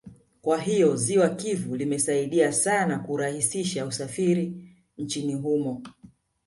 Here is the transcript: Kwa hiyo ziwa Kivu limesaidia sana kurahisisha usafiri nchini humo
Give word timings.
Kwa 0.41 0.61
hiyo 0.61 0.95
ziwa 0.95 1.29
Kivu 1.29 1.75
limesaidia 1.75 2.51
sana 2.53 2.99
kurahisisha 2.99 3.85
usafiri 3.85 4.75
nchini 4.97 5.33
humo 5.35 5.83